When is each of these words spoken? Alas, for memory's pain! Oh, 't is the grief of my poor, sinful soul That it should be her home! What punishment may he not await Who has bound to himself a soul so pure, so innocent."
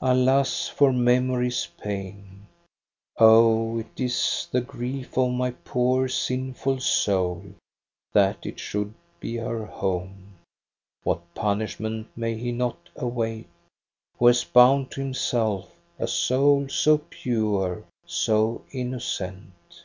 Alas, 0.00 0.68
for 0.68 0.90
memory's 0.90 1.66
pain! 1.78 2.46
Oh, 3.18 3.82
't 3.94 4.02
is 4.06 4.48
the 4.50 4.62
grief 4.62 5.18
of 5.18 5.32
my 5.32 5.50
poor, 5.50 6.08
sinful 6.08 6.80
soul 6.80 7.44
That 8.14 8.46
it 8.46 8.58
should 8.58 8.94
be 9.20 9.36
her 9.36 9.66
home! 9.66 10.38
What 11.02 11.34
punishment 11.34 12.08
may 12.16 12.36
he 12.38 12.52
not 12.52 12.88
await 12.96 13.48
Who 14.18 14.28
has 14.28 14.44
bound 14.44 14.92
to 14.92 15.02
himself 15.02 15.76
a 15.98 16.08
soul 16.08 16.70
so 16.70 16.96
pure, 17.10 17.84
so 18.06 18.64
innocent." 18.72 19.82